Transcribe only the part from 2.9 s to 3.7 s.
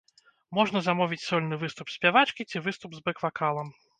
з бэк-вакалам.